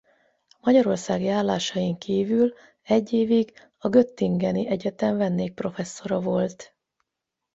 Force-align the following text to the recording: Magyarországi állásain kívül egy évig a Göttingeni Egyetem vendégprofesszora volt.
Magyarországi 0.61 1.27
állásain 1.27 1.97
kívül 1.97 2.53
egy 2.83 3.13
évig 3.13 3.53
a 3.77 3.89
Göttingeni 3.89 4.67
Egyetem 4.67 5.17
vendégprofesszora 5.17 6.19
volt. 6.19 6.75